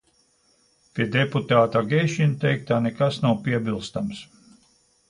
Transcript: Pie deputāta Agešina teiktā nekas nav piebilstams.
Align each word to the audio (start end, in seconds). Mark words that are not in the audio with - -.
Pie 0.95 1.07
deputāta 1.17 1.83
Agešina 1.87 2.41
teiktā 2.47 2.81
nekas 2.87 3.25
nav 3.27 3.39
piebilstams. 3.47 4.27